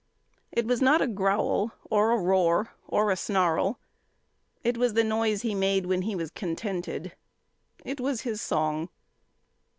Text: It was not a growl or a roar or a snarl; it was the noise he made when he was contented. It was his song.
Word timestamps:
It 0.51 0.65
was 0.65 0.81
not 0.81 1.03
a 1.03 1.07
growl 1.07 1.73
or 1.87 2.09
a 2.09 2.17
roar 2.17 2.71
or 2.87 3.11
a 3.11 3.15
snarl; 3.15 3.77
it 4.63 4.75
was 4.75 4.95
the 4.95 5.03
noise 5.03 5.43
he 5.43 5.53
made 5.53 5.85
when 5.85 6.01
he 6.01 6.15
was 6.15 6.31
contented. 6.31 7.13
It 7.85 7.99
was 7.99 8.21
his 8.21 8.41
song. 8.41 8.89